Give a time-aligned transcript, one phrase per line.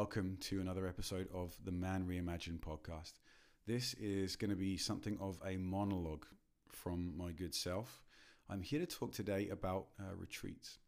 [0.00, 3.14] Welcome to another episode of the Man Reimagined podcast.
[3.66, 6.24] This is going to be something of a monologue
[6.70, 8.04] from my good self.
[8.48, 10.78] I'm here to talk today about uh, retreats.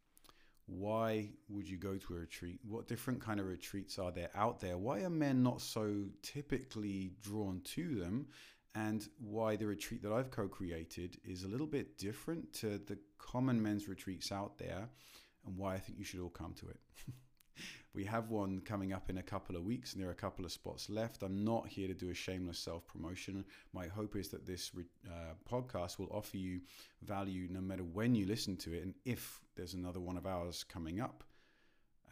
[0.65, 2.61] Why would you go to a retreat?
[2.63, 4.77] What different kind of retreats are there out there?
[4.77, 8.27] Why are men not so typically drawn to them?
[8.75, 12.97] And why the retreat that I've co created is a little bit different to the
[13.17, 14.87] common men's retreats out there,
[15.45, 16.79] and why I think you should all come to it.
[17.93, 20.45] we have one coming up in a couple of weeks, and there are a couple
[20.45, 21.23] of spots left.
[21.23, 23.43] I'm not here to do a shameless self promotion.
[23.73, 24.71] My hope is that this
[25.05, 26.61] uh, podcast will offer you
[27.01, 28.83] value no matter when you listen to it.
[28.83, 31.25] And if there's another one of ours coming up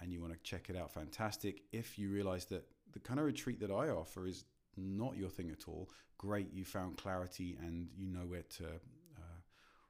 [0.01, 1.61] and you want to check it out, fantastic.
[1.71, 4.43] If you realize that the kind of retreat that I offer is
[4.75, 9.39] not your thing at all, great, you found clarity and you know where to, uh,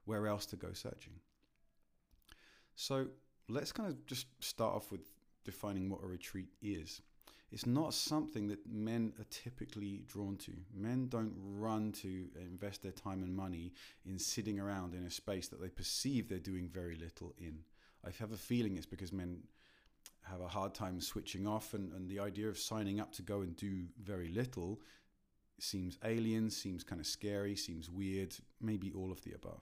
[0.05, 1.13] where else to go searching.
[2.75, 3.07] So
[3.47, 5.01] let's kind of just start off with
[5.43, 7.01] defining what a retreat is.
[7.51, 10.51] It's not something that men are typically drawn to.
[10.73, 13.73] Men don't run to invest their time and money
[14.05, 17.59] in sitting around in a space that they perceive they're doing very little in.
[18.05, 19.39] I have a feeling it's because men
[20.23, 23.41] have a hard time switching off, and, and the idea of signing up to go
[23.41, 24.79] and do very little
[25.57, 29.61] seems alien, seems kind of scary, seems weird, maybe all of the above.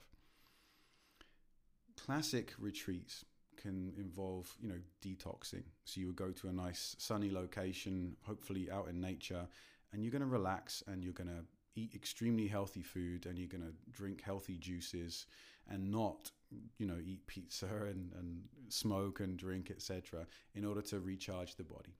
[1.95, 3.23] Classic retreats
[3.57, 5.63] can involve, you know, detoxing.
[5.85, 9.47] So you would go to a nice sunny location, hopefully out in nature,
[9.91, 11.43] and you're going to relax and you're going to
[11.75, 15.27] eat extremely healthy food and you're going to drink healthy juices
[15.69, 16.31] and not
[16.77, 20.25] you know eat pizza and, and smoke and drink etc
[20.55, 21.95] in order to recharge the body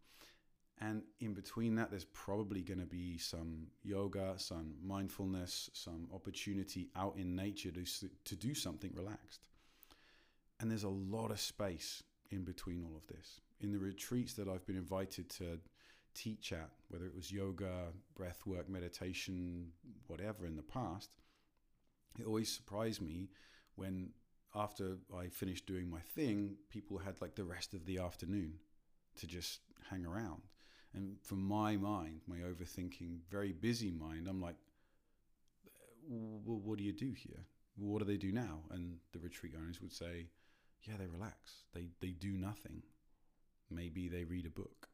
[0.80, 6.90] and in between that there's probably going to be some yoga some mindfulness some opportunity
[6.96, 9.48] out in nature to, to do something relaxed
[10.60, 13.42] and there's a lot of space in between all of this.
[13.60, 15.60] In the retreats that I've been invited to
[16.14, 19.68] teach at, whether it was yoga, breath work, meditation,
[20.08, 21.10] whatever in the past,
[22.20, 23.30] it always surprised me
[23.76, 24.10] when
[24.56, 28.54] after I finished doing my thing, people had like the rest of the afternoon
[29.18, 30.42] to just hang around.
[30.94, 34.56] And for my mind, my overthinking, very busy mind, I'm like,
[36.10, 37.46] well, what do you do here?
[37.76, 38.62] What do they do now?
[38.72, 40.28] And the retreat owners would say,
[40.84, 41.64] yeah, they relax.
[41.74, 42.84] They they do nothing.
[43.70, 44.88] Maybe they read a book.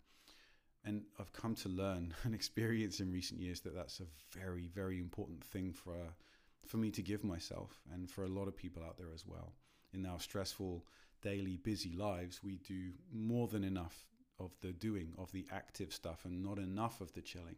[0.85, 4.99] And I've come to learn and experience in recent years that that's a very very
[4.99, 6.11] important thing for uh,
[6.65, 9.53] for me to give myself and for a lot of people out there as well.
[9.93, 10.85] In our stressful
[11.21, 14.07] daily busy lives, we do more than enough
[14.39, 17.55] of the doing of the active stuff and not enough of the chilling.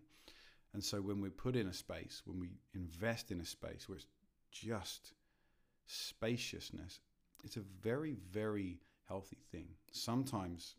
[0.74, 3.98] And so when we're put in a space, when we invest in a space where
[3.98, 4.08] it's
[4.52, 5.14] just
[5.88, 7.00] spaciousness
[7.44, 9.68] it's a very, very healthy thing.
[9.92, 10.76] Sometimes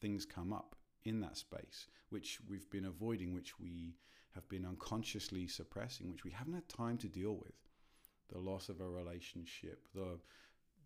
[0.00, 3.96] things come up in that space which we've been avoiding, which we
[4.36, 7.56] have been unconsciously suppressing, which we haven't had time to deal with.
[8.32, 10.20] The loss of a relationship, the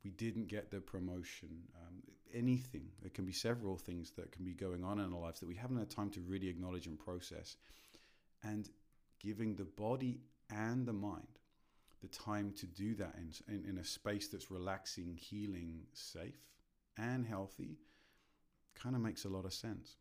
[0.04, 2.88] we didn't get the promotion, um, anything.
[3.02, 5.56] There can be several things that can be going on in our lives that we
[5.56, 7.56] haven't had time to really acknowledge and process.
[8.42, 8.70] And
[9.20, 11.37] giving the body and the mind
[12.00, 16.40] the time to do that in, in, in a space that's relaxing, healing, safe,
[16.96, 17.78] and healthy
[18.74, 19.96] kind of makes a lot of sense.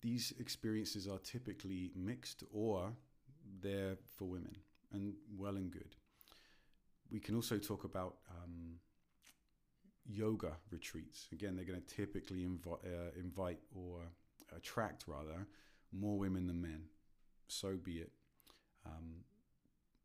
[0.00, 2.92] These experiences are typically mixed or
[3.60, 4.56] they're for women
[4.92, 5.96] and well and good.
[7.10, 8.76] We can also talk about um,
[10.06, 11.26] yoga retreats.
[11.32, 12.76] Again, they're going to typically uh,
[13.18, 14.02] invite or
[14.56, 15.46] attract rather
[15.92, 16.82] more women than men.
[17.48, 18.12] So be it.
[18.88, 19.24] Um,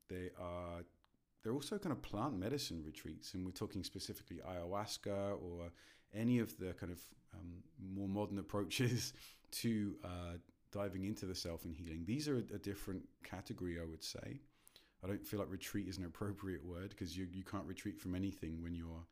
[0.10, 0.84] they are
[1.44, 5.72] they're also kind of plant medicine retreats, and we're talking specifically ayahuasca or
[6.14, 7.00] any of the kind of
[7.34, 7.64] um,
[7.96, 9.14] more modern approaches
[9.52, 10.38] to uh,
[10.72, 12.04] diving into the self and healing.
[12.06, 14.40] These are a, different category, I would say.
[15.04, 18.16] I don't feel like retreat is an appropriate word because you, you can't retreat from
[18.16, 19.06] anything when you're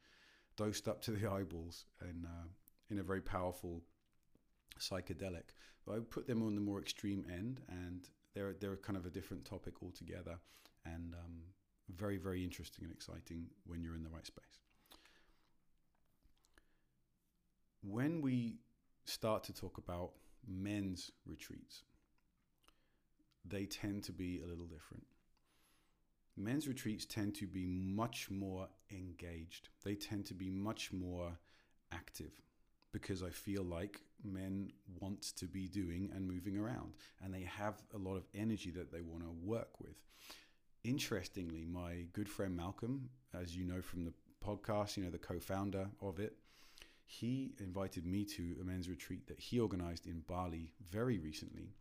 [0.56, 2.48] dosed up to the eyeballs and uh,
[2.90, 3.82] in a very powerful
[4.80, 5.54] psychedelic.
[5.86, 9.10] But I put them on the more extreme end, and they're they're kind of a
[9.10, 10.38] different topic altogether,
[10.86, 11.42] and um,
[11.96, 14.60] very very interesting and exciting when you're in the right space.
[17.84, 18.60] When we
[19.06, 20.12] start to talk about
[20.48, 21.84] men's retreats,
[23.44, 25.06] they tend to be a little different.
[26.38, 29.70] Men's retreats tend to be much more engaged.
[29.84, 31.38] They tend to be much more
[31.92, 32.42] active
[32.92, 36.94] because I feel like men want to be doing and moving around
[37.24, 39.96] and they have a lot of energy that they want to work with.
[40.84, 45.40] Interestingly, my good friend Malcolm, as you know from the podcast, you know, the co
[45.40, 46.34] founder of it,
[47.06, 51.76] he invited me to a men's retreat that he organized in Bali very recently.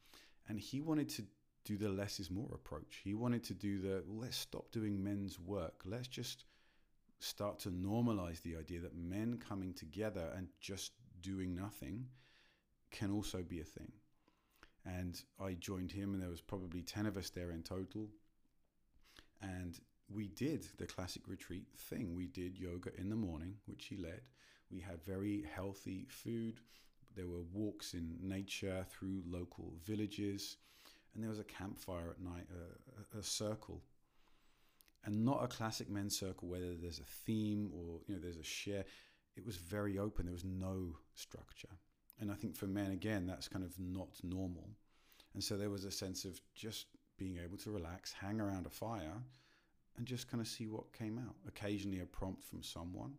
[0.49, 1.23] And he wanted to
[1.65, 3.01] do the less is more approach.
[3.05, 5.83] He wanted to do the let's stop doing men's work.
[5.85, 6.45] Let's just
[7.21, 10.93] start to normalize the idea that men coming together and just
[11.23, 12.07] doing nothing
[12.91, 13.93] can also be a thing.
[14.85, 18.09] And I joined him, and there was probably 10 of us there in total.
[19.43, 19.79] And
[20.09, 22.15] we did the classic retreat thing.
[22.15, 24.23] We did yoga in the morning, which he led.
[24.71, 26.61] We had very healthy food.
[27.15, 30.57] There were walks in nature through local villages.
[31.15, 32.47] And there was a campfire at night,
[33.15, 33.83] a, a, circle.
[35.05, 38.45] And not a classic men's circle where there's a theme or you know there's a
[38.45, 38.85] share.
[39.41, 40.27] It was very open.
[40.27, 41.71] There was no structure.
[42.21, 44.69] And I think for men, again, that's kind of not normal.
[45.33, 48.71] And so there was a sense of just being able to relax, hang around a
[48.71, 49.23] fire,
[49.97, 51.35] and just kind of see what came out.
[51.49, 53.15] Occasionally, a prompt from someone.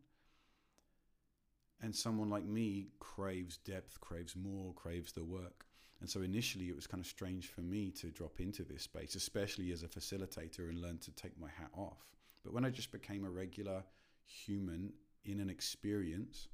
[1.81, 5.65] And someone like me craves depth, craves more, craves the work.
[6.01, 9.15] And so initially, it was kind of strange for me to drop into this space,
[9.15, 12.05] especially as a facilitator and learn to take my hat off.
[12.43, 13.83] But when I just became a regular
[14.23, 14.93] human
[15.25, 16.47] in an experience,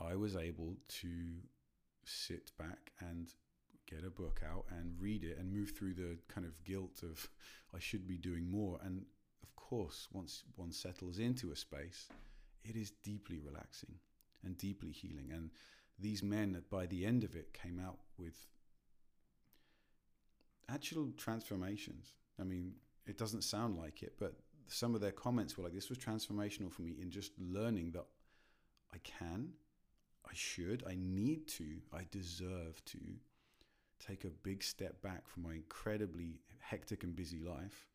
[0.00, 1.10] I was able to
[2.04, 3.32] sit back and
[3.88, 7.28] get a book out and read it and move through the kind of guilt of
[7.74, 8.78] I should be doing more.
[8.82, 9.04] And
[9.42, 12.08] of course, once one settles into a space,
[12.64, 13.94] it is deeply relaxing
[14.44, 15.30] and deeply healing.
[15.32, 15.50] And
[15.98, 18.46] these men, by the end of it, came out with
[20.68, 22.14] actual transformations.
[22.40, 22.72] I mean,
[23.06, 24.34] it doesn't sound like it, but
[24.68, 28.06] some of their comments were like, This was transformational for me in just learning that
[28.92, 29.50] I can,
[30.26, 32.98] I should, I need to, I deserve to
[34.06, 37.88] take a big step back from my incredibly hectic and busy life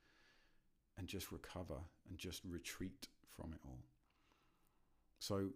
[0.97, 1.77] and just recover
[2.09, 3.79] and just retreat from it all.
[5.19, 5.49] So,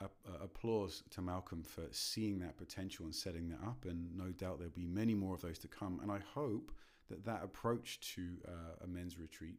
[0.00, 4.30] uh, uh, applause to Malcolm for seeing that potential and setting that up, and no
[4.30, 5.98] doubt there'll be many more of those to come.
[6.02, 6.70] And I hope
[7.10, 9.56] that that approach to uh, a men's retreat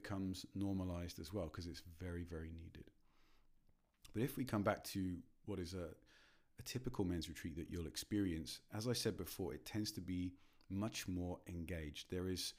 [0.00, 2.84] becomes normalized as well, because it's very, very needed.
[4.12, 5.16] But if we come back to
[5.46, 5.88] what is a
[6.58, 10.32] a typical men's retreat that you'll experience, as I said before, it tends to be
[10.70, 12.10] much more engaged.
[12.10, 12.54] There is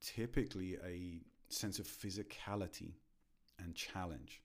[0.00, 2.94] typically a sense of physicality
[3.58, 4.42] and challenge.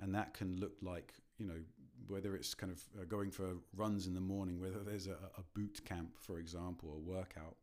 [0.00, 1.60] And that can look like, you know,
[2.08, 5.42] whether it's kind of uh, going for runs in the morning, whether there's a, a,
[5.54, 7.56] boot camp, for example, a workout,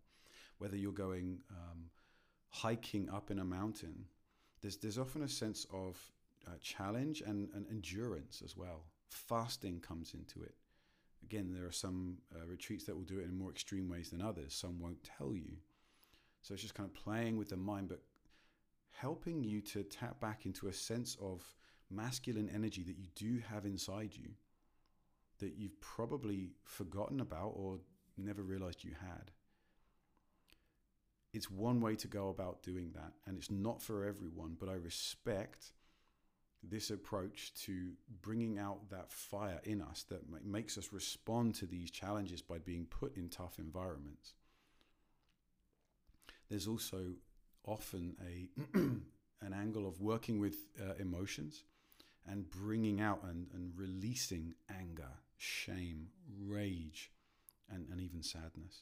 [0.60, 1.90] whether you're going um,
[2.50, 4.06] hiking up in a mountain,
[4.62, 5.98] there's, there's often a sense of
[6.48, 8.84] uh, challenge and, and endurance as well.
[9.10, 10.56] Fasting comes into it.
[11.24, 14.22] Again, there are some uh, retreats that will do it in more extreme ways than
[14.22, 14.54] others.
[14.54, 15.58] Some won't tell you.
[16.42, 18.02] So it's just kind of playing with the mind, but
[18.92, 21.44] helping you to tap back into a sense of
[21.90, 24.30] masculine energy that you do have inside you
[25.40, 27.80] that you've probably forgotten about or
[28.18, 29.32] never realized you had.
[31.38, 34.74] It's one way to go about doing that, and it's not for everyone, but I
[34.74, 35.72] respect
[36.64, 37.92] this approach to
[38.24, 42.88] bringing out that fire in us that makes us respond to these challenges by being
[42.88, 44.34] put in tough environments.
[46.50, 47.12] There's also
[47.64, 51.66] often a an angle of working with uh, emotions
[52.26, 57.12] and bringing out and, and releasing anger, shame, rage,
[57.70, 58.82] and, and even sadness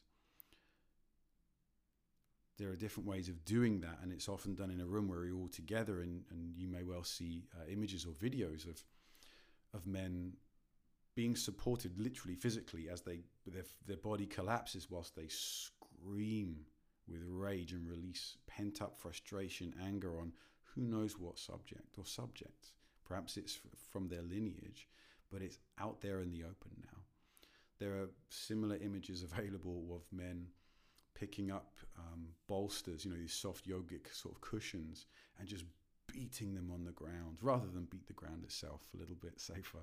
[2.58, 5.26] there are different ways of doing that, and it's often done in a room where
[5.26, 8.84] you're all together, and, and you may well see uh, images or videos of
[9.74, 10.32] of men
[11.16, 16.66] being supported literally physically as they their, their body collapses whilst they scream
[17.08, 20.32] with rage and release pent up frustration, anger on
[20.64, 22.74] who knows what subject or subjects.
[23.06, 23.60] Perhaps it's
[23.92, 24.88] from their lineage,
[25.32, 27.00] but it's out there in the open now.
[27.80, 30.48] There are similar images available of men
[31.16, 35.08] picking up um, bolsters, you know, these soft yogic sort of cushions,
[35.40, 35.66] and just
[36.08, 39.80] beating them on the ground rather than beat the ground itself a little bit safer.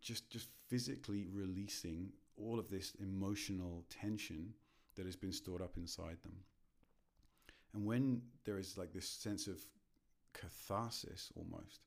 [0.00, 4.54] Just, just physically releasing all of this emotional tension
[4.96, 6.36] that has been stored up inside them.
[7.74, 9.60] And when there is like this sense of
[10.32, 11.80] catharsis almost,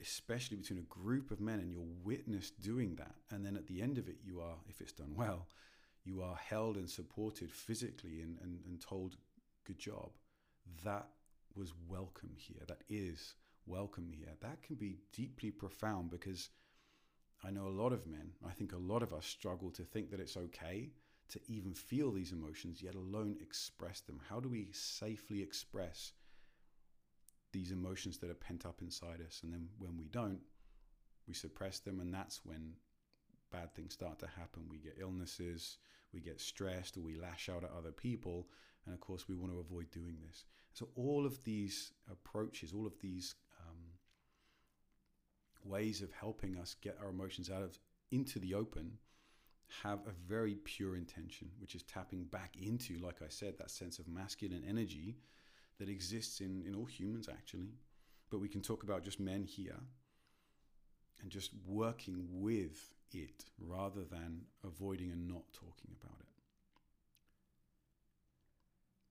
[0.00, 3.80] especially between a group of men and you're witness doing that, and then at the
[3.80, 5.46] end of it, you are, if it's done well,
[6.04, 9.16] you are held and supported physically and, and, and told,
[9.66, 10.10] good job,
[10.84, 11.08] that
[11.54, 12.62] was welcome here.
[12.66, 13.34] That is
[13.66, 14.28] welcome here.
[14.40, 16.50] That can be deeply profound because
[17.42, 20.10] I know a lot of men, I think a lot of us struggle to think
[20.10, 20.90] that it's okay
[21.30, 24.20] to even feel these emotions, yet alone express them.
[24.28, 26.12] How do we safely express
[27.54, 29.40] these emotions that are pent up inside us.
[29.44, 30.40] And then when we don't,
[31.26, 32.00] we suppress them.
[32.00, 32.72] And that's when
[33.52, 34.64] bad things start to happen.
[34.68, 35.78] We get illnesses,
[36.14, 38.48] we get stressed, or we lash out at other people.
[38.86, 40.44] And of course, we want to avoid doing this.
[40.72, 43.78] So, all of these approaches, all of these um,
[45.64, 47.78] ways of helping us get our emotions out of
[48.10, 48.98] into the open
[49.82, 53.98] have a very pure intention, which is tapping back into, like I said, that sense
[53.98, 55.16] of masculine energy
[55.78, 57.72] that exists in, in all humans, actually.
[58.30, 59.80] But we can talk about just men here
[61.20, 66.26] and just working with it rather than avoiding and not talking about it.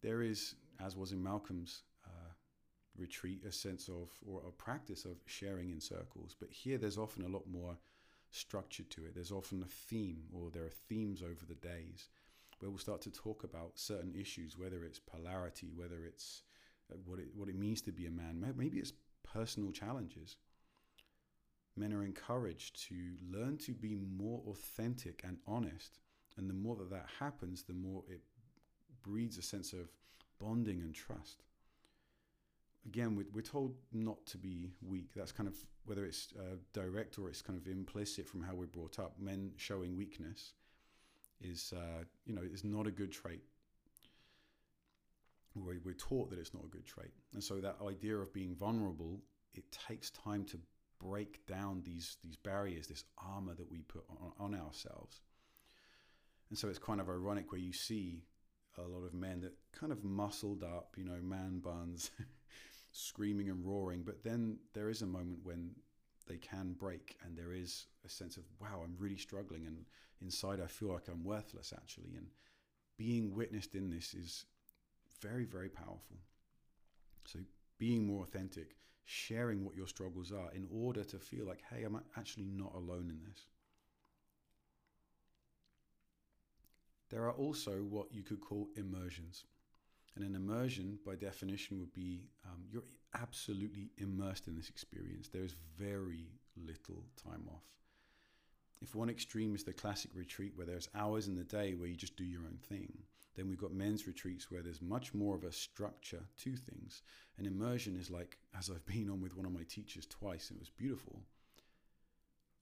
[0.04, 2.34] There is, as was in Malcolm's uh,
[2.98, 6.36] retreat, a sense of, or a practice of sharing in circles.
[6.40, 7.78] But here there's often a lot more
[8.30, 9.16] structure to it.
[9.16, 12.10] There's often a theme, or there are themes over the days
[12.60, 16.44] where we'll start to talk about certain issues, whether it's polarity, whether it's
[16.92, 18.94] uh, what it, what it means to be a man, maybe it's
[19.24, 20.38] personal challenges.
[21.76, 22.96] Men are encouraged to
[23.32, 26.00] learn to be more authentic and honest.
[26.38, 28.22] And the more that that happens, the more it
[29.04, 29.90] breeds a sense of
[30.40, 31.44] bonding and trust.
[32.86, 35.14] Again, we're told not to be weak.
[35.16, 35.56] That's kind of
[35.86, 39.16] whether it's uh, direct or it's kind of implicit from how we're brought up.
[39.20, 40.54] Men showing weakness
[41.40, 43.42] is, uh, you know, is not a good trait.
[45.56, 49.22] We're, taught that it's not a good trait, and so that idea of being vulnerable,
[49.54, 50.58] it takes time to
[51.00, 55.22] break down these these barriers, this armor that we put on, on ourselves.
[56.50, 58.24] And so it's kind of ironic where you see
[58.77, 62.12] a lot of men that kind of muscled up, you know, man buns,
[62.92, 64.03] screaming and roaring.
[64.03, 65.72] But then there is a moment when
[66.27, 69.65] they can break, and there is a sense of, wow, I'm really struggling.
[69.65, 69.86] And
[70.22, 72.15] inside, I feel like I'm worthless, actually.
[72.15, 72.27] And
[72.98, 74.46] being witnessed in this is
[75.22, 76.18] very, very powerful.
[77.25, 77.39] So,
[77.77, 78.75] being more authentic,
[79.06, 83.10] sharing what your struggles are in order to feel like, hey, I'm actually not alone
[83.10, 83.46] in this.
[87.13, 89.43] There are also what you could call immersions.
[90.15, 92.82] And an immersion, by definition, would be um, you're
[93.13, 95.27] absolutely immersed in this experience.
[95.27, 96.25] There is very
[96.58, 97.65] little time off.
[98.82, 101.96] If one extreme is the classic retreat where there's hours in the day where you
[101.96, 102.91] just do your own thing,
[103.36, 107.03] then we've got men's retreats where there's much more of a structure to things.
[107.38, 110.58] An immersion is like, as I've been on with one of my teachers twice, it
[110.58, 111.20] was beautiful.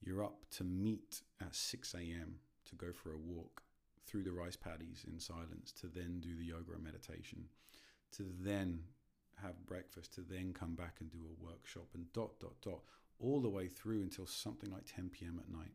[0.02, 2.34] You're up to meet at 6 a.m.
[2.68, 3.62] to go for a walk
[4.06, 7.44] through the rice paddies in silence, to then do the yoga and meditation,
[8.16, 8.80] to then
[9.42, 12.80] have breakfast, to then come back and do a workshop, and dot, dot, dot,
[13.18, 15.40] all the way through until something like 10 p.m.
[15.40, 15.72] at night.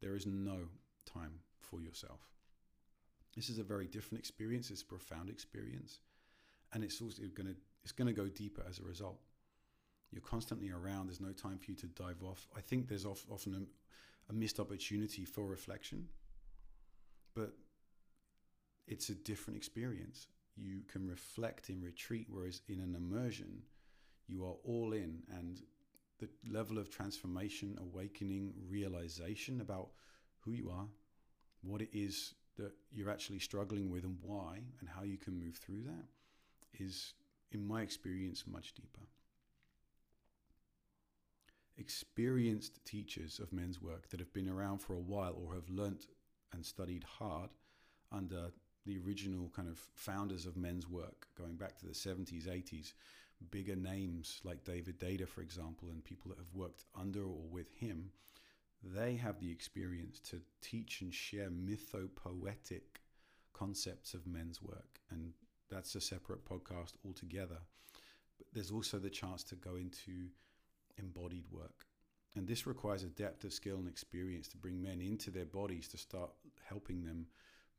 [0.00, 0.68] There is no
[1.04, 2.20] time for yourself.
[3.34, 4.70] This is a very different experience.
[4.70, 6.00] It's a profound experience,
[6.72, 9.20] and it's also going to it's going to go deeper as a result.
[10.10, 11.06] You're constantly around.
[11.06, 12.48] There's no time for you to dive off.
[12.56, 16.08] I think there's often a, a missed opportunity for reflection
[17.36, 17.52] but
[18.88, 20.26] it's a different experience.
[20.56, 23.62] You can reflect in retreat, whereas in an immersion,
[24.26, 25.60] you are all in, and
[26.18, 29.90] the level of transformation, awakening, realization about
[30.40, 30.86] who you are,
[31.62, 35.56] what it is that you're actually struggling with, and why, and how you can move
[35.56, 36.06] through that
[36.80, 37.12] is,
[37.52, 39.06] in my experience, much deeper.
[41.76, 46.06] Experienced teachers of men's work that have been around for a while or have learnt
[46.52, 47.50] and studied hard
[48.12, 48.50] under
[48.84, 52.92] the original kind of founders of men's work, going back to the 70s, 80s,
[53.50, 57.72] bigger names like David Deida, for example, and people that have worked under or with
[57.74, 58.10] him,
[58.82, 63.00] they have the experience to teach and share mythopoetic
[63.52, 65.00] concepts of men's work.
[65.10, 65.32] And
[65.68, 67.58] that's a separate podcast altogether.
[68.38, 70.28] But there's also the chance to go into
[70.98, 71.86] embodied work
[72.36, 75.88] and this requires a depth of skill and experience to bring men into their bodies
[75.88, 76.30] to start
[76.68, 77.26] helping them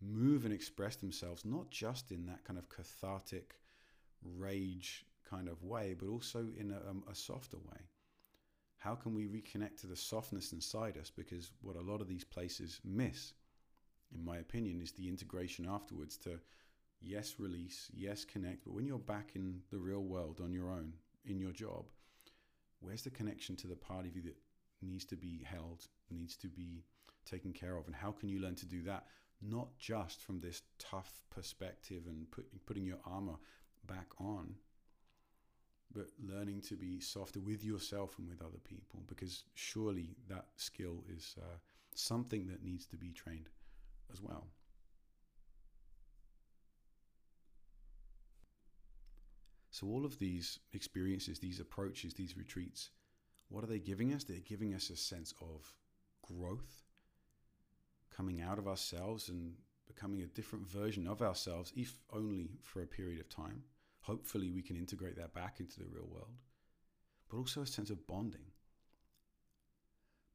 [0.01, 3.55] move and express themselves, not just in that kind of cathartic
[4.23, 7.81] rage kind of way, but also in a, um, a softer way.
[8.77, 11.11] How can we reconnect to the softness inside us?
[11.15, 13.33] Because what a lot of these places miss,
[14.13, 16.39] in my opinion, is the integration afterwards to
[17.01, 18.63] yes, release, yes, connect.
[18.65, 20.93] But when you're back in the real world on your own,
[21.25, 21.85] in your job,
[22.79, 24.37] where's the connection to the part of you that
[24.81, 26.83] needs to be held, needs to be
[27.25, 27.87] taken care of.
[27.87, 29.05] And how can you learn to do that?
[29.41, 33.35] Not just from this tough perspective and put, putting your armor
[33.85, 34.55] back on,
[35.93, 41.03] but learning to be softer with yourself and with other people, because surely that skill
[41.15, 41.57] is uh,
[41.95, 43.49] something that needs to be trained
[44.11, 44.47] as well.
[49.71, 52.89] So, all of these experiences, these approaches, these retreats,
[53.49, 54.23] what are they giving us?
[54.23, 55.73] They're giving us a sense of
[56.21, 56.83] growth,
[58.15, 59.53] coming out of ourselves and
[59.87, 63.63] becoming a different version of ourselves, if only for a period of time.
[64.01, 66.35] Hopefully, we can integrate that back into the real world,
[67.29, 68.51] but also a sense of bonding.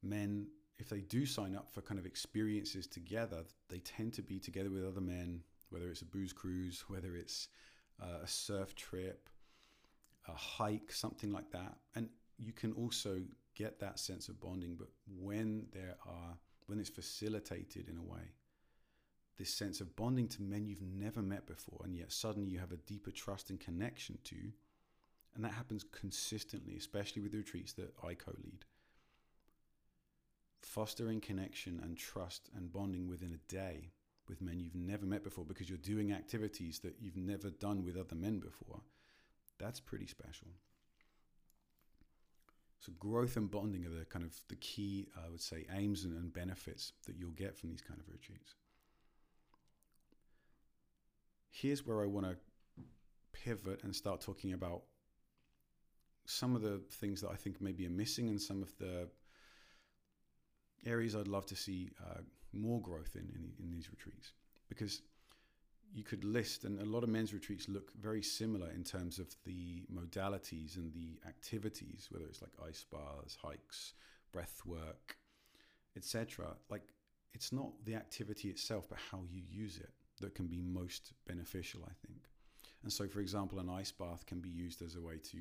[0.01, 0.47] Men,
[0.79, 4.69] if they do sign up for kind of experiences together, they tend to be together
[4.69, 7.47] with other men, whether it's a booze cruise, whether it's
[8.01, 9.29] uh, a surf trip,
[10.27, 11.77] a hike, something like that.
[11.95, 13.21] And you can also
[13.55, 16.37] get that sense of bonding, but when there are
[16.67, 18.31] when it's facilitated in a way,
[19.37, 22.71] this sense of bonding to men you've never met before, and yet suddenly you have
[22.71, 24.35] a deeper trust and connection to,
[25.35, 28.65] and that happens consistently, especially with the retreats that I co-lead.
[30.61, 33.91] Fostering connection and trust and bonding within a day
[34.29, 37.97] with men you've never met before because you're doing activities that you've never done with
[37.97, 38.79] other men before,
[39.59, 40.47] that's pretty special.
[42.83, 46.17] So growth and bonding are the kind of the key, I would say, aims and,
[46.17, 48.55] and benefits that you'll get from these kind of retreats.
[51.49, 52.35] Here's where I want to
[53.31, 54.81] pivot and start talking about
[56.25, 59.07] some of the things that I think maybe are missing and some of the
[60.85, 62.19] areas I'd love to see uh,
[62.51, 64.33] more growth in, in, in these retreats
[64.67, 65.01] because
[65.93, 69.27] you could list, and a lot of men's retreats look very similar in terms of
[69.45, 73.93] the modalities and the activities, whether it's like ice baths, hikes,
[74.31, 75.17] breath work,
[75.95, 76.47] etc.
[76.69, 76.81] Like
[77.33, 81.81] it's not the activity itself, but how you use it that can be most beneficial,
[81.85, 82.23] I think.
[82.81, 85.37] And so, for example, an ice bath can be used as a way to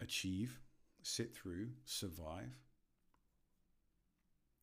[0.00, 0.60] achieve,
[1.02, 2.54] sit through, survive,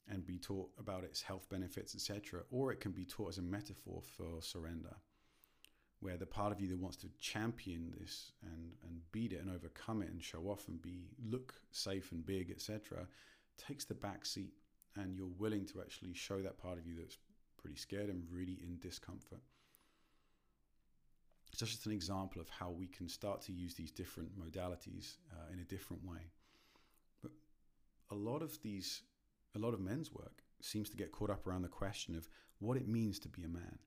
[0.09, 2.41] and be taught about its health benefits, etc.
[2.51, 4.95] Or it can be taught as a metaphor for surrender,
[5.99, 9.49] where the part of you that wants to champion this and, and beat it and
[9.49, 13.07] overcome it and show off and be look safe and big, etc.,
[13.57, 14.53] takes the back seat
[14.95, 17.17] and you're willing to actually show that part of you that's
[17.57, 19.39] pretty scared and really in discomfort.
[21.51, 25.53] It's just an example of how we can start to use these different modalities uh,
[25.53, 26.19] in a different way.
[27.21, 27.31] But
[28.11, 29.01] a lot of these
[29.55, 32.77] a lot of men's work seems to get caught up around the question of what
[32.77, 33.79] it means to be a man.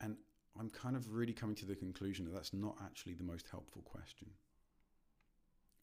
[0.00, 0.16] And
[0.58, 3.82] I'm kind of really coming to the conclusion that that's not actually the most helpful
[3.82, 4.28] question.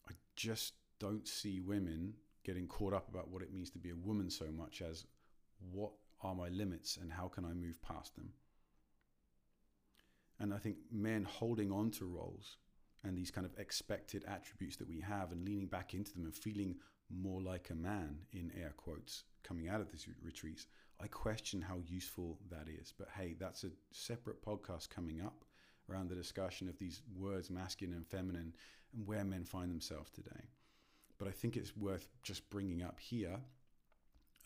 [0.08, 3.96] I just don't see women getting caught up about what it means to be a
[3.96, 5.06] woman so much as
[5.72, 8.30] what are my limits and how can I move past them.
[10.38, 12.56] And I think men holding on to roles
[13.04, 16.34] and these kind of expected attributes that we have and leaning back into them and
[16.34, 16.76] feeling
[17.10, 20.66] more like a man, in air quotes, coming out of these retreats,
[21.02, 22.92] I question how useful that is.
[22.96, 25.44] But hey, that's a separate podcast coming up
[25.90, 28.54] around the discussion of these words, masculine and feminine,
[28.94, 30.48] and where men find themselves today.
[31.18, 33.38] But I think it's worth just bringing up here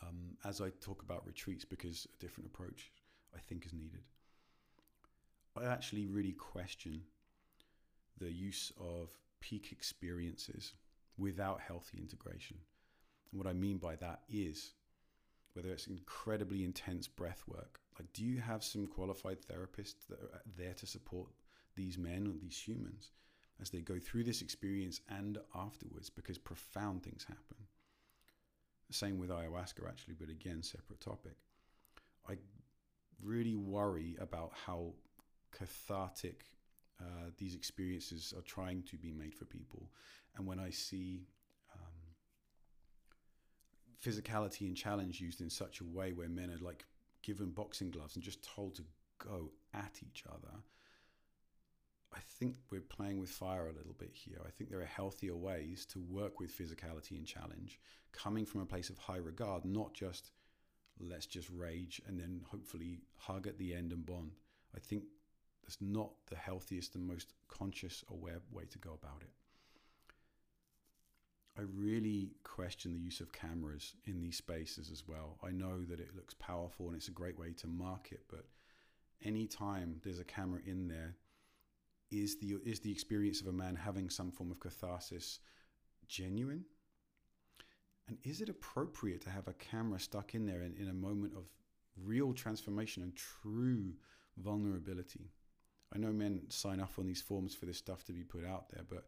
[0.02, 2.92] um, as I talk about retreats because a different approach
[3.34, 4.02] I think is needed.
[5.56, 7.02] I actually really question
[8.18, 10.72] the use of peak experiences
[11.16, 12.56] without healthy integration.
[13.30, 14.72] And what I mean by that is
[15.54, 17.78] whether it's incredibly intense breath work.
[17.98, 21.28] Like, do you have some qualified therapists that are there to support
[21.76, 23.12] these men or these humans
[23.60, 26.10] as they go through this experience and afterwards?
[26.10, 27.56] Because profound things happen.
[28.90, 31.36] Same with ayahuasca, actually, but again, separate topic.
[32.28, 32.34] I
[33.22, 34.92] really worry about how
[35.52, 36.44] cathartic
[37.00, 39.90] uh, these experiences are trying to be made for people
[40.36, 41.26] and when I see
[41.72, 42.14] um,
[44.04, 46.84] physicality and challenge used in such a way where men are like
[47.22, 48.84] given boxing gloves and just told to
[49.18, 50.58] go at each other,
[52.14, 54.38] I think we're playing with fire a little bit here.
[54.46, 57.80] I think there are healthier ways to work with physicality and challenge,
[58.12, 60.30] coming from a place of high regard, not just
[61.00, 64.32] let's just rage and then hopefully hug at the end and bond.
[64.76, 65.04] I think
[65.64, 69.30] that's not the healthiest and most conscious, aware way to go about it.
[71.56, 75.38] I really question the use of cameras in these spaces as well.
[75.42, 78.44] I know that it looks powerful and it's a great way to market, but
[79.22, 81.16] anytime there's a camera in there,
[82.10, 85.40] is the is the experience of a man having some form of catharsis
[86.08, 86.64] genuine?
[88.08, 91.32] And is it appropriate to have a camera stuck in there in, in a moment
[91.34, 91.44] of
[91.96, 93.94] real transformation and true
[94.36, 95.30] vulnerability?
[95.94, 98.68] I know men sign off on these forms for this stuff to be put out
[98.70, 99.06] there, but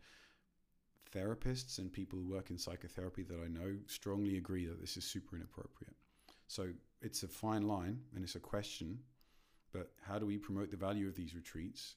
[1.15, 5.05] therapists and people who work in psychotherapy that I know strongly agree that this is
[5.05, 5.95] super inappropriate.
[6.49, 6.69] So
[7.03, 8.99] it's a fine line and it's a question,
[9.73, 11.97] but how do we promote the value of these retreats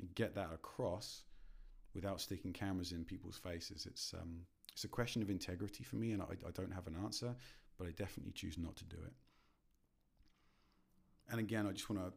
[0.00, 1.22] and get that across
[1.94, 3.86] without sticking cameras in people's faces.
[3.86, 4.40] It's um,
[4.72, 7.34] it's a question of integrity for me, and I, I don't have an answer,
[7.78, 9.12] but I definitely choose not to do it.
[11.30, 12.12] And again, I just want to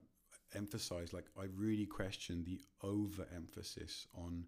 [0.55, 4.45] emphasize like I really question the overemphasis on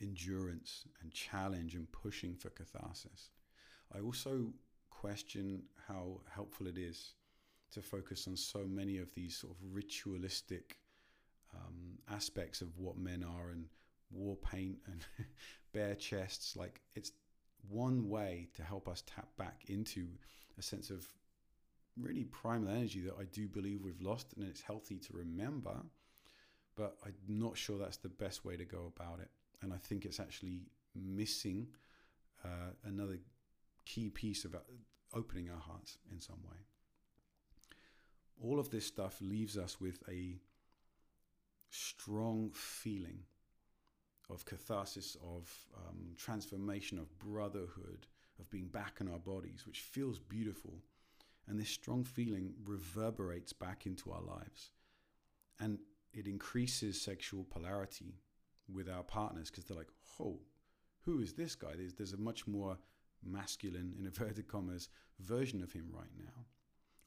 [0.00, 3.30] endurance and challenge and pushing for catharsis.
[3.94, 4.52] I also
[4.90, 7.14] question how helpful it is
[7.72, 10.78] to focus on so many of these sort of ritualistic
[11.54, 13.66] um, aspects of what men are and
[14.10, 15.04] war paint and
[15.72, 16.56] bare chests.
[16.56, 17.12] Like it's
[17.68, 20.06] one way to help us tap back into
[20.58, 21.06] a sense of
[22.00, 25.76] really primal energy that I do believe we've lost, and it's healthy to remember.
[26.76, 30.04] But I'm not sure that's the best way to go about it, and I think
[30.04, 30.62] it's actually
[30.94, 31.68] missing
[32.44, 33.18] uh, another
[33.84, 34.58] key piece of uh,
[35.14, 36.56] opening our hearts in some way.
[38.42, 40.40] All of this stuff leaves us with a
[41.70, 43.20] strong feeling
[44.30, 48.06] of catharsis, of um, transformation, of brotherhood,
[48.38, 50.74] of being back in our bodies, which feels beautiful.
[51.48, 54.70] And this strong feeling reverberates back into our lives.
[55.58, 55.78] And
[56.12, 58.20] it increases sexual polarity
[58.72, 60.38] with our partners because they're like, oh,
[61.04, 61.72] who is this guy?
[61.76, 62.78] There's, there's a much more
[63.24, 64.88] masculine, in inverted commas,
[65.20, 66.44] version of him right now.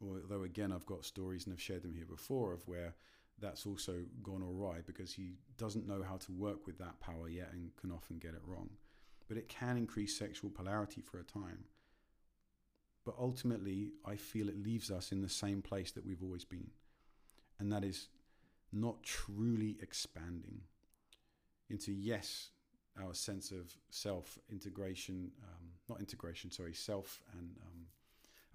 [0.01, 2.93] Although, again, I've got stories and I've shared them here before of where
[3.39, 7.49] that's also gone awry because he doesn't know how to work with that power yet
[7.53, 8.69] and can often get it wrong.
[9.27, 11.65] But it can increase sexual polarity for a time.
[13.05, 16.71] But ultimately, I feel it leaves us in the same place that we've always been.
[17.59, 18.09] And that is
[18.73, 20.61] not truly expanding
[21.69, 22.49] into, yes,
[23.01, 27.85] our sense of self integration, um, not integration, sorry, self and um,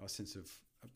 [0.01, 0.51] our sense of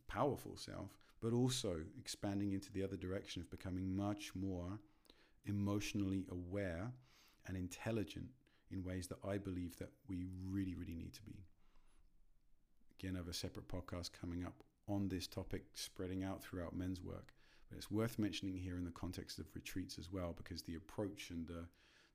[0.09, 4.79] powerful self, but also expanding into the other direction of becoming much more
[5.47, 6.90] emotionally aware
[7.47, 8.27] and intelligent
[8.71, 11.45] in ways that I believe that we really, really need to be.
[13.05, 17.03] Again, I have a separate podcast coming up on this topic, spreading out throughout men's
[17.03, 17.35] work.
[17.69, 21.29] But it's worth mentioning here in the context of retreats as well, because the approach
[21.29, 21.67] and the,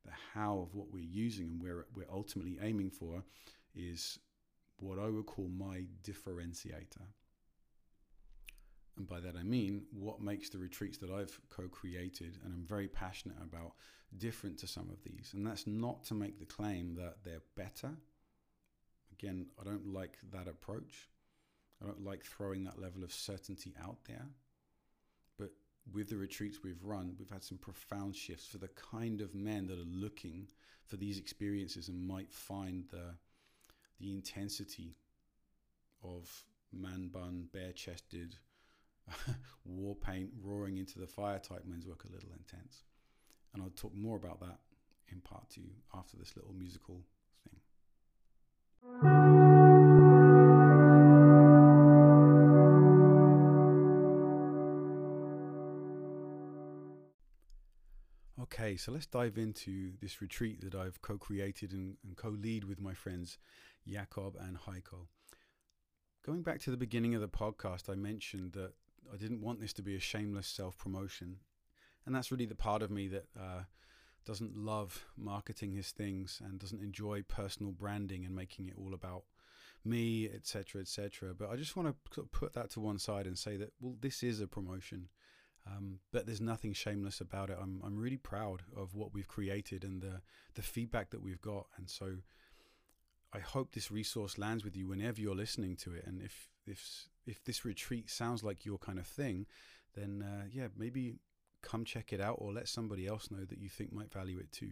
[0.03, 3.21] the how of what we're using and where we're ultimately aiming for
[3.75, 4.17] is
[4.79, 7.05] what I would call my differentiator.
[8.97, 12.65] And by that I mean what makes the retreats that I've co created and I'm
[12.65, 13.73] very passionate about
[14.17, 15.33] different to some of these.
[15.35, 17.91] And that's not to make the claim that they're better.
[19.19, 21.09] Again, I don't like that approach.
[21.81, 24.25] I don't like throwing that level of certainty out there.
[25.37, 25.51] But
[25.93, 29.67] with the retreats we've run, we've had some profound shifts for the kind of men
[29.67, 30.47] that are looking
[30.85, 33.15] for these experiences and might find the,
[33.99, 34.95] the intensity
[36.03, 38.35] of man bun, bare chested,
[39.65, 42.83] war paint roaring into the fire type men's work a little intense.
[43.53, 44.59] And I'll talk more about that
[45.11, 47.01] in part two after this little musical
[47.43, 49.08] thing.
[58.79, 62.79] So let's dive into this retreat that I've co created and, and co lead with
[62.79, 63.37] my friends
[63.85, 65.07] Jakob and Heiko.
[66.25, 68.71] Going back to the beginning of the podcast, I mentioned that
[69.13, 71.37] I didn't want this to be a shameless self promotion,
[72.05, 73.63] and that's really the part of me that uh,
[74.25, 79.23] doesn't love marketing his things and doesn't enjoy personal branding and making it all about
[79.83, 81.33] me, etc., etc.
[81.33, 84.23] But I just want to put that to one side and say that well, this
[84.23, 85.09] is a promotion.
[85.69, 87.57] Um, but there's nothing shameless about it.
[87.61, 90.21] I'm I'm really proud of what we've created and the
[90.55, 92.17] the feedback that we've got, and so
[93.33, 96.05] I hope this resource lands with you whenever you're listening to it.
[96.05, 99.45] And if if if this retreat sounds like your kind of thing,
[99.95, 101.15] then uh, yeah, maybe
[101.61, 104.51] come check it out or let somebody else know that you think might value it
[104.51, 104.71] too.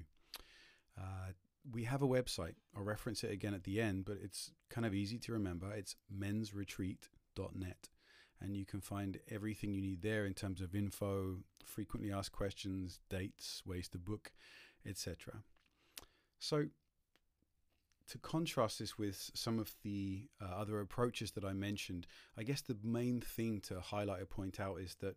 [0.97, 1.31] Uh,
[1.71, 2.55] we have a website.
[2.75, 5.71] I'll reference it again at the end, but it's kind of easy to remember.
[5.71, 7.89] It's mensretreat.net.
[8.41, 12.99] And you can find everything you need there in terms of info, frequently asked questions,
[13.09, 14.31] dates, ways to book,
[14.85, 15.41] etc.
[16.39, 16.65] So
[18.07, 22.61] to contrast this with some of the uh, other approaches that I mentioned, I guess
[22.61, 25.15] the main thing to highlight or point out is that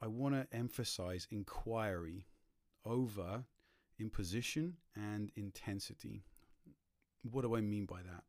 [0.00, 2.26] I want to emphasize inquiry
[2.84, 3.44] over
[3.98, 6.24] imposition and intensity.
[7.22, 8.24] What do I mean by that?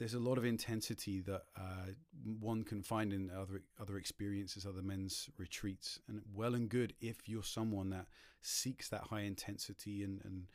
[0.00, 1.92] There's a lot of intensity that uh,
[2.40, 7.28] one can find in other other experiences, other men's retreats, and well and good if
[7.28, 8.06] you're someone that
[8.40, 10.46] seeks that high intensity and, and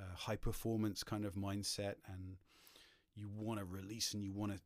[0.00, 2.38] uh, high performance kind of mindset and
[3.14, 4.58] you want to release and you want to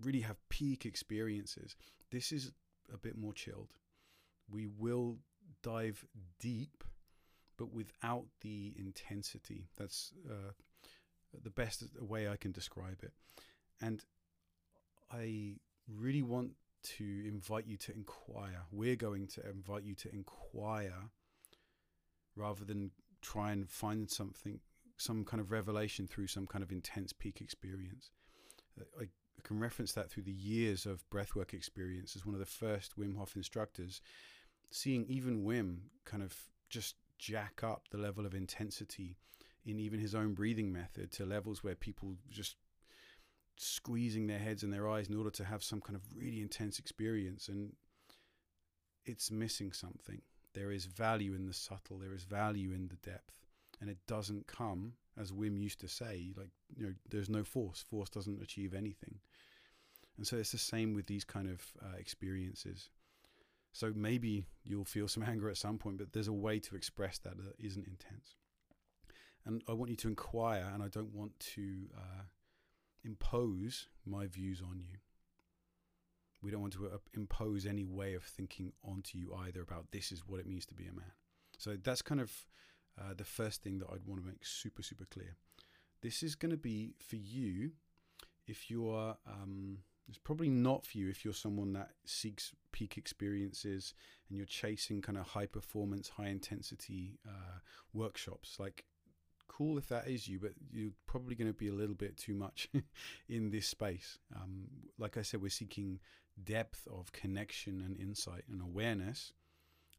[0.00, 1.74] really have peak experiences,
[2.12, 2.52] this is
[2.94, 3.70] a bit more chilled.
[4.48, 5.18] We will
[5.64, 6.06] dive
[6.38, 6.84] deep,
[7.56, 9.66] but without the intensity.
[9.76, 10.52] That's uh,
[11.42, 13.12] the best way I can describe it.
[13.82, 14.02] And
[15.12, 15.56] I
[15.88, 16.52] really want
[16.96, 18.62] to invite you to inquire.
[18.70, 21.10] We're going to invite you to inquire
[22.36, 24.60] rather than try and find something,
[24.96, 28.10] some kind of revelation through some kind of intense peak experience.
[28.80, 32.40] Uh, I, I can reference that through the years of breathwork experience as one of
[32.40, 34.00] the first Wim Hof instructors,
[34.70, 36.34] seeing even Wim kind of
[36.70, 39.16] just jack up the level of intensity
[39.64, 42.56] in even his own breathing method to levels where people just
[43.62, 46.78] squeezing their heads and their eyes in order to have some kind of really intense
[46.78, 47.72] experience and
[49.04, 50.20] it's missing something.
[50.54, 53.46] There is value in the subtle there is value in the depth
[53.80, 57.84] and it doesn't come as wim used to say like you know there's no force.
[57.88, 59.20] Force doesn't achieve anything.
[60.16, 62.90] And so it's the same with these kind of uh, experiences.
[63.72, 67.18] So maybe you'll feel some anger at some point but there's a way to express
[67.18, 68.34] that that isn't intense.
[69.44, 72.22] And i want you to inquire and i don't want to uh,
[73.04, 74.98] impose my views on you.
[76.42, 80.10] We don't want to uh, impose any way of thinking onto you either about this
[80.10, 81.12] is what it means to be a man.
[81.58, 82.32] So that's kind of
[83.00, 85.36] uh, the first thing that I'd want to make super, super clear.
[86.02, 87.72] This is going to be for you
[88.48, 93.94] if you're, um, it's probably not for you if you're someone that seeks peak experiences
[94.28, 97.58] and you're chasing kind of high performance, high intensity uh,
[97.92, 98.56] workshops.
[98.58, 98.84] Like
[99.56, 102.34] cool if that is you, but you're probably going to be a little bit too
[102.34, 102.68] much
[103.28, 104.18] in this space.
[104.34, 106.00] Um, like I said, we're seeking
[106.42, 109.32] depth of connection and insight and awareness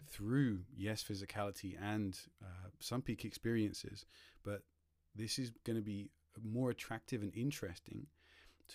[0.10, 4.06] through, yes, physicality and uh, some peak experiences,
[4.44, 4.64] but
[5.16, 6.10] this is going to be
[6.44, 8.08] more attractive and interesting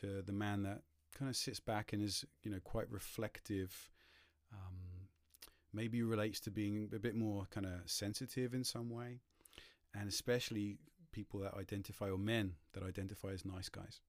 [0.01, 0.83] to the man that
[1.17, 3.91] kind of sits back and is, you know, quite reflective.
[4.53, 5.09] Um,
[5.75, 9.21] maybe relates to being a bit more kind of sensitive in some way
[9.95, 10.79] and especially
[11.13, 14.01] people that identify or men that identify as nice guys.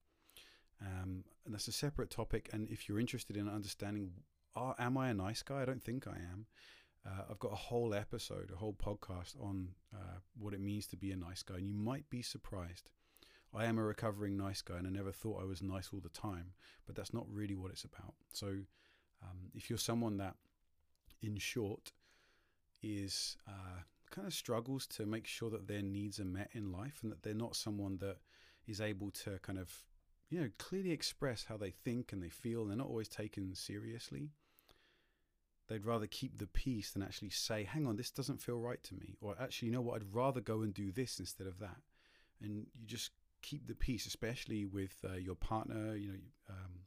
[0.82, 2.50] Um, and that's a separate topic.
[2.54, 4.12] And if you're interested in understanding,
[4.56, 5.62] are, am I a nice guy?
[5.62, 6.46] I don't think I am.
[7.06, 10.98] Uh, I've got a whole episode, a whole podcast on uh, what it means to
[10.98, 12.89] be a nice guy, and you might be surprised.
[13.54, 16.10] I am a recovering nice guy, and I never thought I was nice all the
[16.10, 16.54] time,
[16.86, 18.13] but that's not really what it's about.
[18.32, 18.48] So,
[19.24, 20.36] um, if you're someone that,
[21.22, 21.92] in short,
[22.84, 27.00] is uh, kind of struggles to make sure that their needs are met in life
[27.02, 28.17] and that they're not someone that
[28.67, 29.74] is able to kind of
[30.30, 32.65] you know clearly express how they think and they feel.
[32.65, 34.32] They're not always taken seriously.
[35.67, 38.95] They'd rather keep the peace than actually say hang on this doesn't feel right to
[38.95, 40.02] me or actually you know what?
[40.02, 41.78] I'd rather go and do this instead of that.
[42.41, 46.19] And you just keep the peace especially with uh, your partner you know
[46.50, 46.82] um,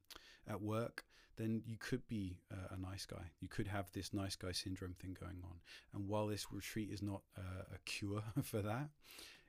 [0.47, 1.05] at work
[1.37, 3.31] then you could be uh, a nice guy.
[3.41, 5.57] You could have this nice guy syndrome thing going on.
[5.95, 8.89] And while this retreat is not uh, a cure for that,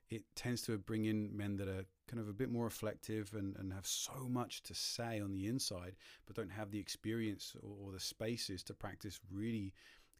[0.10, 3.56] it tends to bring in men that are kind of a bit more reflective and,
[3.58, 7.88] and have so much to say on the inside, but don't have the experience or,
[7.88, 9.74] or the spaces to practice really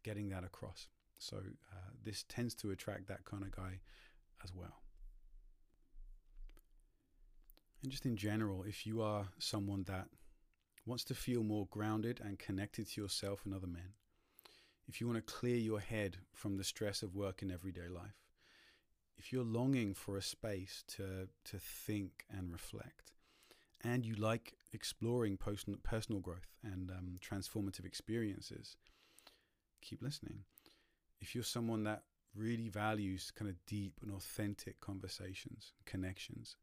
[0.04, 0.88] getting that across.
[1.20, 3.80] So uh, this tends to attract that kind of guy
[4.44, 4.82] as well.
[7.84, 10.08] And just in general, if you are someone that
[10.86, 13.94] wants to feel more grounded and connected to yourself and other men,
[14.88, 18.20] if you want to clear your head from the stress of work in everyday life,
[19.18, 23.14] if you're longing for a space to, to think and reflect,
[23.84, 28.78] and you like exploring personal growth and um, transformative experiences,
[29.82, 30.40] keep listening.
[31.20, 32.04] If you're someone that
[32.36, 36.56] really values kind of deep and authentic conversations, connections,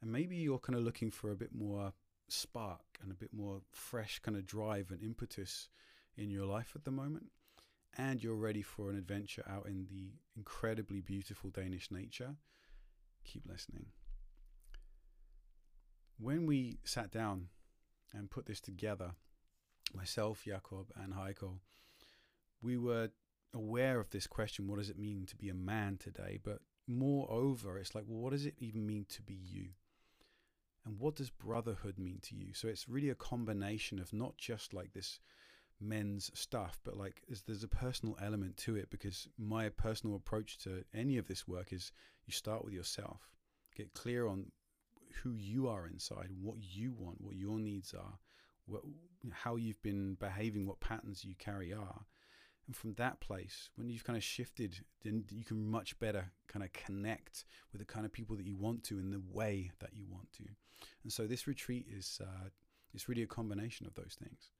[0.00, 1.92] and maybe you're kind of looking for a bit more
[2.32, 5.68] spark and a bit more fresh kind of drive and impetus
[6.16, 7.26] in your life at the moment,
[7.96, 12.36] and you're ready for an adventure out in the incredibly beautiful Danish nature,
[13.24, 13.86] keep listening.
[16.18, 17.48] When we sat down
[18.12, 19.12] and put this together,
[19.94, 21.60] myself, Jakob, and Heiko,
[22.62, 23.10] we were
[23.54, 26.38] aware of this question what does it mean to be a man today?
[26.42, 29.70] But moreover, it's like, well, what does it even mean to be you?
[30.86, 32.54] And what does brotherhood mean to you?
[32.54, 35.20] So it's really a combination of not just like this
[35.80, 40.84] men's stuff but like there's a personal element to it because my personal approach to
[40.94, 41.90] any of this work is
[42.26, 43.30] you start with yourself
[43.74, 44.44] get clear on
[45.22, 48.18] who you are inside what you want what your needs are
[48.66, 48.82] what,
[49.32, 52.04] how you've been behaving what patterns you carry are
[52.70, 56.64] and from that place, when you've kind of shifted, then you can much better kind
[56.64, 59.90] of connect with the kind of people that you want to in the way that
[59.92, 60.44] you want to.
[61.02, 62.50] And so this retreat is uh,
[62.94, 64.50] it's really a combination of those things.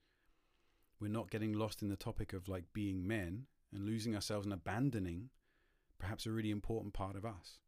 [0.99, 4.53] We're not getting lost in the topic of like being men and losing ourselves and
[4.53, 5.31] abandoning
[6.01, 7.59] perhaps a really important part of us.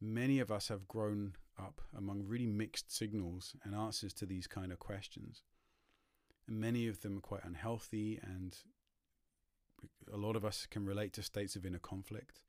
[0.00, 4.70] Many of us have grown up among really mixed signals and answers to these kind
[4.70, 5.42] of questions.
[6.46, 8.56] And many of them are quite unhealthy, and
[10.12, 12.40] a lot of us can relate to states of inner conflict,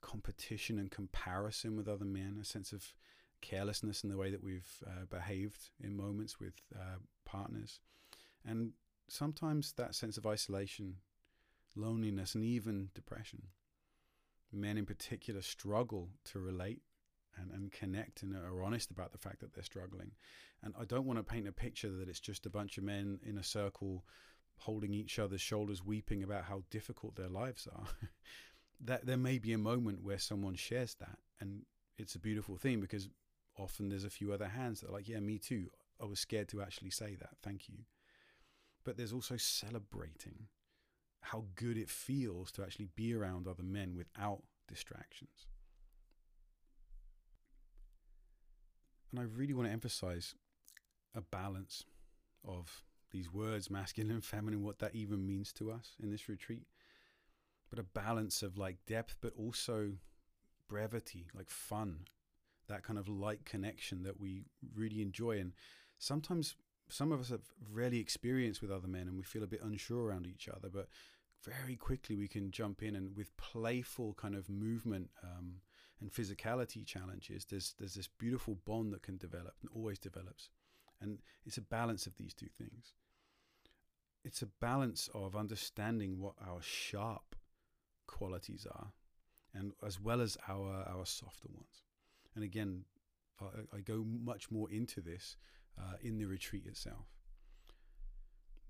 [0.00, 2.94] competition and comparison with other men, a sense of
[3.40, 7.80] carelessness in the way that we've uh, behaved in moments with uh, partners,
[8.44, 8.72] and
[9.08, 10.96] sometimes that sense of isolation,
[11.74, 13.42] loneliness, and even depression.
[14.52, 16.82] Men in particular struggle to relate
[17.36, 20.12] and, and connect and are honest about the fact that they're struggling.
[20.62, 23.20] And I don't want to paint a picture that it's just a bunch of men
[23.24, 24.04] in a circle
[24.58, 27.86] holding each other's shoulders, weeping about how difficult their lives are.
[28.84, 31.62] that there may be a moment where someone shares that, and
[31.98, 33.08] it's a beautiful thing because
[33.58, 35.66] often there's a few other hands that are like, yeah, me too.
[36.00, 37.30] I was scared to actually say that.
[37.42, 37.78] Thank you.
[38.84, 40.48] But there's also celebrating
[41.22, 45.48] how good it feels to actually be around other men without distractions.
[49.10, 50.34] And I really want to emphasize
[51.14, 51.84] a balance
[52.46, 56.66] of these words, masculine and feminine, what that even means to us in this retreat.
[57.70, 59.92] But a balance of like depth, but also
[60.68, 62.06] brevity, like fun,
[62.68, 65.38] that kind of light connection that we really enjoy.
[65.38, 65.52] And
[65.98, 66.54] sometimes
[66.88, 70.06] some of us have rarely experienced with other men and we feel a bit unsure
[70.06, 70.88] around each other, but
[71.44, 75.56] very quickly we can jump in and with playful kind of movement um,
[76.00, 80.50] and physicality challenges, there's there's this beautiful bond that can develop and always develops,
[81.00, 82.94] and it's a balance of these two things.
[84.24, 87.36] It's a balance of understanding what our sharp
[88.06, 88.92] qualities are,
[89.54, 91.82] and as well as our our softer ones.
[92.34, 92.84] And again,
[93.40, 95.36] I, I go much more into this
[95.78, 97.06] uh, in the retreat itself.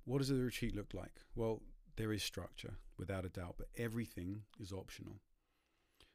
[0.05, 1.21] What does the retreat look like?
[1.35, 1.63] Well,
[1.97, 5.17] there is structure without a doubt, but everything is optional.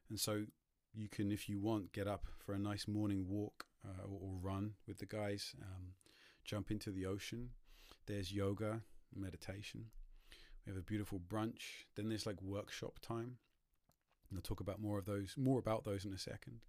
[0.10, 0.46] And so
[0.94, 4.40] you can, if you want, get up for a nice morning walk uh, or, or,
[4.42, 5.94] run with the guys, um,
[6.44, 7.50] jump into the ocean.
[8.08, 8.82] There's yoga,
[9.16, 9.86] meditation.
[10.66, 11.86] We have a beautiful brunch.
[11.96, 13.38] Then there's like workshop time.
[14.30, 16.60] And I'll talk about more of those, more about those in a second.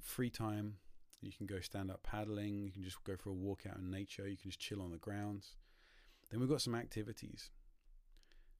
[0.00, 0.74] Free time,
[1.22, 2.64] you can go stand up paddling.
[2.64, 4.28] You can just go for a walk out in nature.
[4.28, 5.56] You can just chill on the grounds.
[6.30, 7.50] Then we've got some activities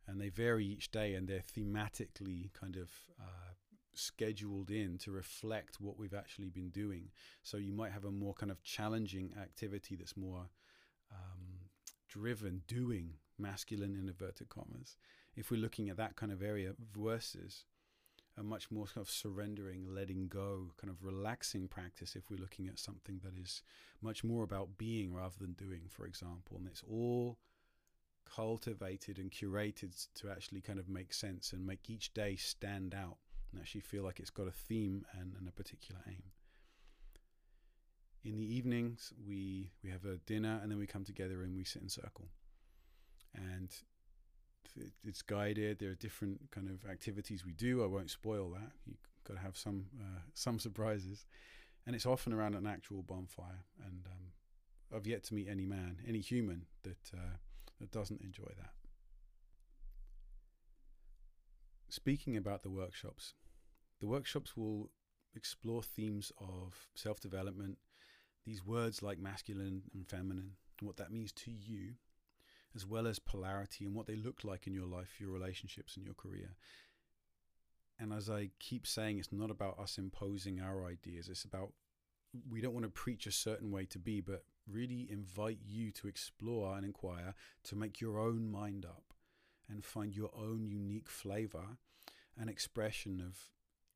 [0.07, 3.53] and they vary each day and they're thematically kind of uh,
[3.99, 7.11] scheduled in to reflect what we've actually been doing.
[7.43, 10.49] So you might have a more kind of challenging activity that's more
[11.13, 11.69] um,
[12.09, 14.97] driven, doing, masculine in inverted commas.
[15.35, 17.65] If we're looking at that kind of area versus
[18.37, 22.69] a much more kind of surrendering, letting go, kind of relaxing practice if we're looking
[22.69, 23.63] at something that is
[24.03, 26.57] much more about being rather than doing, for example.
[26.57, 27.39] And it's all
[28.25, 33.19] cultivated and curated to actually kind of make sense and make each day stand out
[33.55, 36.23] and actually feel like it's got a theme and, and a particular aim.
[38.25, 41.65] In the evenings, we we have a dinner and then we come together and we
[41.65, 42.29] sit in circle.
[43.35, 43.71] And
[45.05, 45.79] it's guided.
[45.79, 47.83] There are different kind of activities we do.
[47.83, 48.73] I won't spoil that.
[48.87, 51.27] You've got to have some uh, some surprises,
[51.87, 53.65] and it's often around an actual bonfire.
[53.85, 57.37] And um, I've yet to meet any man, any human that uh,
[57.81, 58.73] that doesn't enjoy that.
[61.89, 63.35] Speaking about the workshops,
[64.01, 64.91] the workshops will
[65.35, 67.79] explore themes of self development,
[68.45, 71.95] these words like masculine and feminine, and what that means to you,
[72.75, 76.05] as well as polarity and what they look like in your life, your relationships, and
[76.05, 76.57] your career.
[77.99, 81.73] And as I keep saying, it's not about us imposing our ideas, it's about
[82.51, 86.09] we don't want to preach a certain way to be, but really invite you to
[86.09, 89.15] explore and inquire, to make your own mind up
[89.69, 91.79] and find your own unique flavor
[92.37, 93.54] and expression of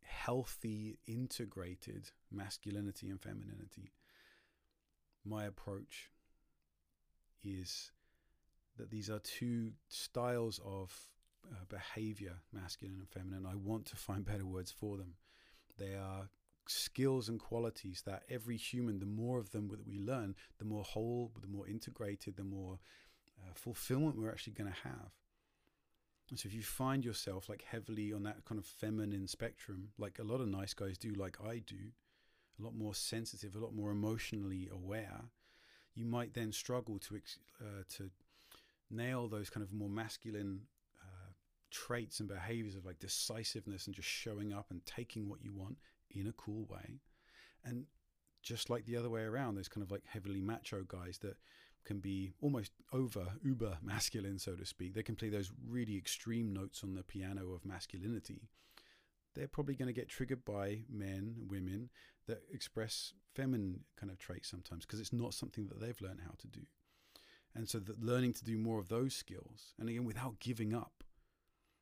[0.08, 3.92] healthy, integrated masculinity and femininity.
[5.24, 6.10] My approach
[7.44, 7.92] is
[8.78, 10.92] that these are two styles of
[11.50, 13.46] uh, behavior, masculine and feminine.
[13.46, 15.14] I want to find better words for them.
[15.78, 16.28] They are
[16.66, 20.84] skills and qualities that every human, the more of them that we learn, the more
[20.84, 22.78] whole, the more integrated, the more
[23.38, 25.12] uh, fulfillment we're actually going to have.
[26.36, 30.24] So if you find yourself like heavily on that kind of feminine spectrum, like a
[30.24, 31.92] lot of nice guys do, like I do,
[32.58, 35.20] a lot more sensitive, a lot more emotionally aware,
[35.94, 37.20] you might then struggle to
[37.60, 38.10] uh, to
[38.90, 40.60] nail those kind of more masculine
[41.02, 41.32] uh,
[41.70, 45.78] traits and behaviors of like decisiveness and just showing up and taking what you want
[46.10, 47.00] in a cool way.
[47.64, 47.86] And
[48.42, 51.36] just like the other way around, there's kind of like heavily macho guys that
[51.84, 54.94] can be almost over uber masculine, so to speak.
[54.94, 58.48] They can play those really extreme notes on the piano of masculinity.
[59.34, 61.90] They're probably going to get triggered by men, women
[62.26, 66.34] that express feminine kind of traits sometimes because it's not something that they've learned how
[66.38, 66.62] to do.
[67.54, 71.04] And so that learning to do more of those skills, and again, without giving up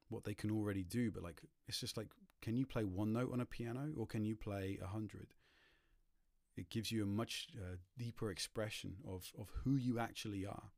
[0.09, 2.09] what they can already do, but like, it's just like,
[2.40, 5.28] can you play one note on a piano or can you play a hundred?
[6.57, 10.71] It gives you a much uh, deeper expression of, of who you actually are.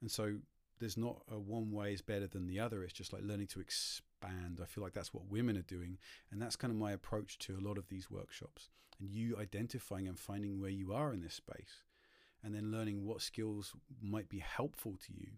[0.00, 0.38] And so
[0.80, 2.82] there's not a one way is better than the other.
[2.82, 4.60] It's just like learning to expand.
[4.60, 5.98] I feel like that's what women are doing.
[6.30, 8.70] And that's kind of my approach to a lot of these workshops.
[9.00, 11.84] And you identifying and finding where you are in this space
[12.42, 13.72] and then learning what skills
[14.02, 15.28] might be helpful to you.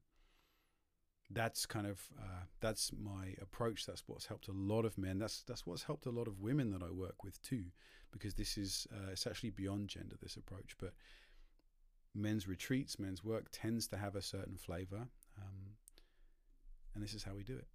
[1.34, 3.86] That's kind of uh, that's my approach.
[3.86, 5.18] That's what's helped a lot of men.
[5.18, 7.64] That's that's what's helped a lot of women that I work with too,
[8.12, 10.16] because this is uh, it's actually beyond gender.
[10.22, 10.92] This approach, but
[12.14, 15.08] men's retreats, men's work tends to have a certain flavor,
[15.38, 15.74] um,
[16.94, 17.66] and this is how we do it.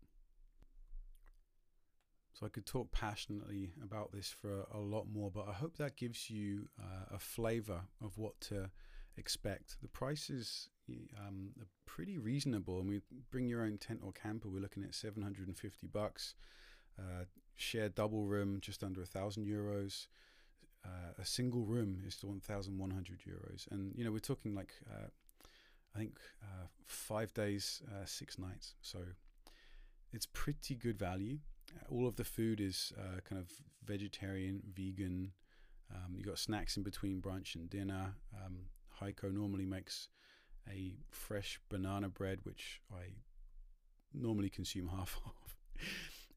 [2.39, 5.97] So I could talk passionately about this for a, lot more, but I hope that
[5.97, 8.69] gives you uh, a flavor of what to
[9.17, 9.75] expect.
[9.81, 10.69] The prices
[11.17, 14.49] um, are pretty reasonable, and we bring your own tent or camper.
[14.49, 16.35] We're looking at 750 bucks.
[16.97, 17.25] Uh,
[17.55, 20.07] shared double room, just under a thousand euros.
[20.85, 25.07] Uh, a single room is 1,100 euros, and you know we're talking like uh,
[25.95, 28.75] I think uh, five days, uh, six nights.
[28.81, 28.99] So
[30.13, 31.39] it's pretty good value.
[31.89, 33.51] all of the food is uh, kind of
[33.85, 35.31] vegetarian, vegan.
[35.93, 38.13] Um, you got snacks in between brunch and dinner.
[38.33, 38.67] Um,
[39.01, 40.09] Heiko normally makes
[40.67, 43.13] a fresh banana bread, which I
[44.13, 45.55] normally consume half of.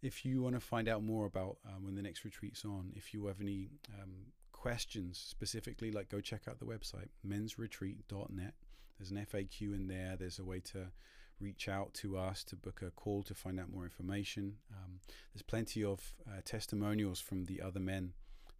[0.02, 3.14] if you want to find out more about um, when the next retreat's on, if
[3.14, 3.70] you have any
[4.00, 8.54] um, questions specifically, like go check out the website, mensretreat.net.
[8.98, 10.16] There's an FAQ in there.
[10.18, 10.92] There's a way to
[11.40, 14.54] reach out to us to book a call to find out more information.
[14.70, 15.00] Um,
[15.34, 18.12] there's plenty of uh, testimonials from the other men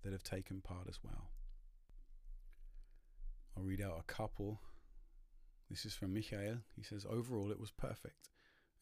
[0.03, 1.31] that have taken part as well.
[3.57, 4.61] I'll read out a couple.
[5.73, 6.59] This is from Michael.
[6.77, 8.29] He says, Overall, it was perfect.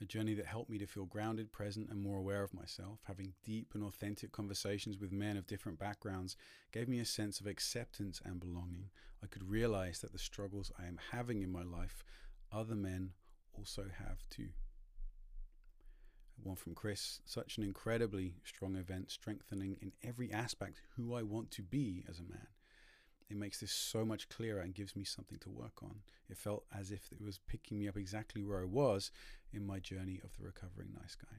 [0.00, 2.98] A journey that helped me to feel grounded, present, and more aware of myself.
[3.04, 6.36] Having deep and authentic conversations with men of different backgrounds
[6.72, 8.90] gave me a sense of acceptance and belonging.
[9.22, 12.02] I could realize that the struggles I am having in my life,
[12.50, 13.12] other men
[13.56, 14.48] also have too.
[16.42, 21.52] One from Chris, such an incredibly strong event, strengthening in every aspect who I want
[21.52, 22.48] to be as a man.
[23.30, 26.00] It makes this so much clearer and gives me something to work on.
[26.28, 29.12] It felt as if it was picking me up exactly where I was
[29.52, 31.38] in my journey of the recovering nice guy.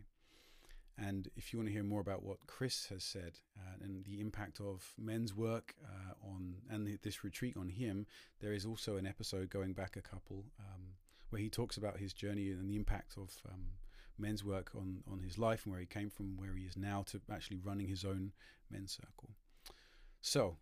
[0.98, 4.22] And if you want to hear more about what Chris has said uh, and the
[4.22, 8.06] impact of men's work uh, on and this retreat on him,
[8.40, 10.82] there is also an episode going back a couple um,
[11.30, 13.66] where he talks about his journey and the impact of um,
[14.18, 17.04] men's work on on his life and where he came from, where he is now,
[17.08, 18.32] to actually running his own
[18.70, 19.32] men's circle.
[20.22, 20.58] So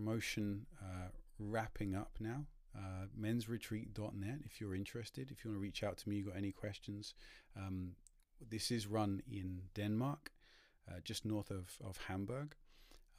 [0.00, 2.44] promotion uh, wrapping up now.
[2.76, 5.30] Uh, mensretreat.net if you're interested.
[5.30, 7.14] If you want to reach out to me, you got any questions.
[7.56, 7.92] Um,
[8.48, 10.30] this is run in Denmark,
[10.88, 12.54] uh, just north of, of Hamburg.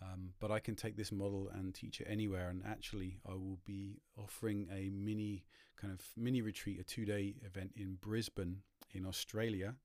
[0.01, 2.49] Um, but I can take this model and teach it anywhere.
[2.49, 5.43] And actually, I will be offering a mini
[5.79, 8.61] kind of mini retreat, a two day event in Brisbane
[8.93, 9.75] in Australia,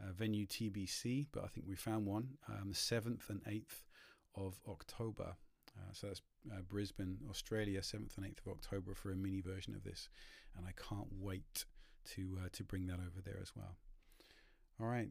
[0.00, 1.26] uh, venue TBC.
[1.32, 3.82] But I think we found one, um, the 7th and 8th
[4.36, 5.34] of October.
[5.76, 9.74] Uh, so that's uh, Brisbane, Australia, 7th and 8th of October for a mini version
[9.74, 10.08] of this.
[10.56, 11.64] And I can't wait
[12.14, 13.76] to, uh, to bring that over there as well.
[14.80, 15.08] All right.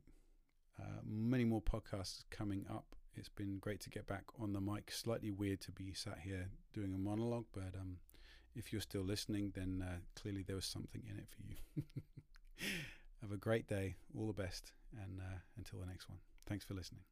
[0.79, 2.95] Uh, many more podcasts coming up.
[3.15, 4.91] It's been great to get back on the mic.
[4.91, 7.97] Slightly weird to be sat here doing a monologue, but um,
[8.55, 11.83] if you're still listening, then uh, clearly there was something in it for you.
[13.21, 13.95] Have a great day.
[14.17, 14.71] All the best.
[15.01, 16.19] And uh, until the next one.
[16.47, 17.03] Thanks for listening.